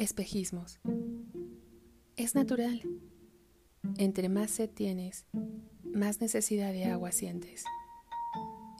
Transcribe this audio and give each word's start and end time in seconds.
Espejismos. 0.00 0.80
Es 2.16 2.34
natural. 2.34 2.80
Entre 3.98 4.30
más 4.30 4.50
sed 4.50 4.70
tienes, 4.70 5.26
más 5.84 6.22
necesidad 6.22 6.72
de 6.72 6.86
agua 6.86 7.12
sientes. 7.12 7.64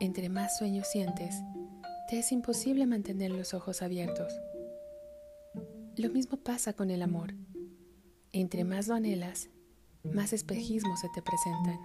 Entre 0.00 0.30
más 0.30 0.56
sueño 0.56 0.82
sientes, 0.82 1.34
te 2.08 2.20
es 2.20 2.32
imposible 2.32 2.86
mantener 2.86 3.32
los 3.32 3.52
ojos 3.52 3.82
abiertos. 3.82 4.32
Lo 5.98 6.08
mismo 6.08 6.38
pasa 6.38 6.72
con 6.72 6.90
el 6.90 7.02
amor. 7.02 7.34
Entre 8.32 8.64
más 8.64 8.88
lo 8.88 8.98
más 10.14 10.32
espejismos 10.32 11.00
se 11.00 11.10
te 11.10 11.20
presentan. 11.20 11.78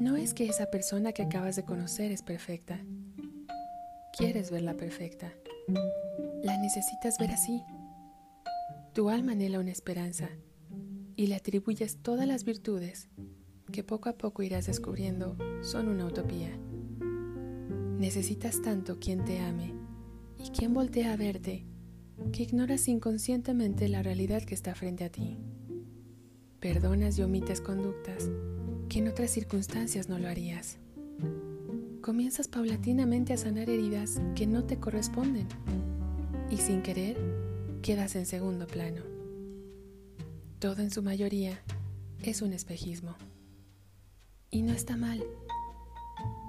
No 0.00 0.16
es 0.16 0.32
que 0.32 0.46
esa 0.46 0.70
persona 0.70 1.12
que 1.12 1.24
acabas 1.24 1.54
de 1.56 1.66
conocer 1.66 2.12
es 2.12 2.22
perfecta. 2.22 2.80
Quieres 4.16 4.50
verla 4.50 4.72
perfecta. 4.72 5.34
La 6.42 6.56
necesitas 6.56 7.18
ver 7.18 7.30
así. 7.30 7.62
Tu 8.94 9.10
alma 9.10 9.32
anhela 9.32 9.58
una 9.58 9.72
esperanza 9.72 10.30
y 11.16 11.26
le 11.26 11.34
atribuyes 11.34 11.96
todas 11.96 12.28
las 12.28 12.44
virtudes 12.44 13.08
que 13.72 13.82
poco 13.82 14.08
a 14.08 14.16
poco 14.16 14.44
irás 14.44 14.66
descubriendo 14.66 15.36
son 15.62 15.88
una 15.88 16.06
utopía. 16.06 16.56
Necesitas 17.98 18.62
tanto 18.62 19.00
quien 19.00 19.24
te 19.24 19.40
ame 19.40 19.74
y 20.38 20.50
quien 20.50 20.74
voltea 20.74 21.12
a 21.12 21.16
verte 21.16 21.66
que 22.30 22.44
ignoras 22.44 22.86
inconscientemente 22.86 23.88
la 23.88 24.04
realidad 24.04 24.44
que 24.44 24.54
está 24.54 24.76
frente 24.76 25.02
a 25.02 25.10
ti. 25.10 25.38
Perdonas 26.60 27.18
y 27.18 27.22
omites 27.22 27.60
conductas 27.60 28.30
que 28.88 29.00
en 29.00 29.08
otras 29.08 29.32
circunstancias 29.32 30.08
no 30.08 30.20
lo 30.20 30.28
harías. 30.28 30.78
Comienzas 32.00 32.46
paulatinamente 32.46 33.32
a 33.32 33.38
sanar 33.38 33.68
heridas 33.68 34.20
que 34.36 34.46
no 34.46 34.62
te 34.62 34.78
corresponden 34.78 35.48
y 36.48 36.58
sin 36.58 36.80
querer 36.80 37.43
quedas 37.84 38.16
en 38.16 38.24
segundo 38.24 38.66
plano. 38.66 39.02
Todo 40.58 40.80
en 40.80 40.90
su 40.90 41.02
mayoría 41.02 41.60
es 42.22 42.40
un 42.40 42.54
espejismo. 42.54 43.14
Y 44.50 44.62
no 44.62 44.72
está 44.72 44.96
mal. 44.96 45.22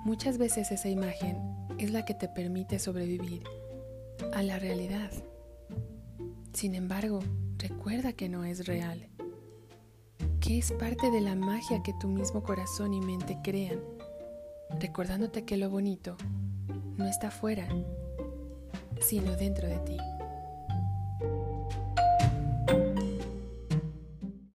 Muchas 0.05 0.37
veces 0.37 0.71
esa 0.71 0.87
imagen 0.87 1.37
es 1.77 1.91
la 1.91 2.05
que 2.05 2.13
te 2.13 2.29
permite 2.29 2.79
sobrevivir 2.79 3.43
a 4.33 4.43
la 4.43 4.59
realidad. 4.59 5.11
Sin 6.53 6.73
embargo, 6.73 7.19
recuerda 7.57 8.13
que 8.13 8.29
no 8.29 8.45
es 8.45 8.65
real, 8.65 9.09
que 10.39 10.57
es 10.57 10.71
parte 10.71 11.11
de 11.11 11.19
la 11.19 11.35
magia 11.35 11.83
que 11.83 11.93
tu 11.99 12.07
mismo 12.07 12.43
corazón 12.43 12.93
y 12.93 13.01
mente 13.01 13.39
crean, 13.43 13.81
recordándote 14.79 15.43
que 15.43 15.57
lo 15.57 15.69
bonito 15.69 16.15
no 16.95 17.05
está 17.05 17.29
fuera, 17.29 17.67
sino 19.01 19.35
dentro 19.35 19.67
de 19.67 19.79
ti. 19.79 19.97